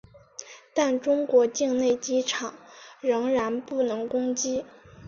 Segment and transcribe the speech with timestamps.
[0.73, 2.55] 但中国境内机场
[3.01, 4.65] 依然不能攻击。